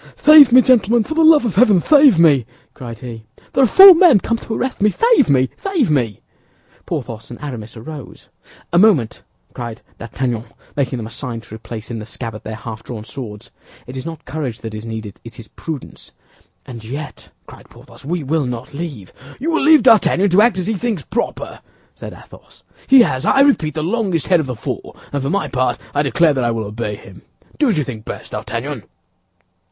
[0.15, 3.23] "Save me, gentlemen, for the love of heaven, save me!" cried he.
[3.53, 4.89] "There are four men come to arrest me.
[4.89, 5.51] Save me!
[5.57, 6.21] Save me!"
[6.87, 8.27] Porthos and Aramis arose.
[8.73, 9.21] "A moment,"
[9.53, 10.45] cried D'Artagnan,
[10.75, 13.51] making them a sign to replace in the scabbard their half drawn swords.
[13.85, 16.11] "It is not courage that is needed; it is prudence."
[16.65, 20.65] "And yet," cried Porthos, "we will not leave—" "You will leave D'Artagnan to act as
[20.65, 21.61] he thinks proper,"
[21.93, 22.63] said Athos.
[22.87, 26.01] "He has, I repeat, the longest head of the four, and for my part I
[26.01, 27.21] declare that I will obey him.
[27.59, 28.85] Do as you think best, D'Artagnan."